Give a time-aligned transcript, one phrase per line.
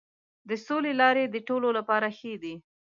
[0.49, 2.53] د سولې لارې د ټولو لپاره ښې دي.